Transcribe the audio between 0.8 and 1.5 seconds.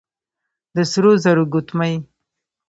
سرو زرو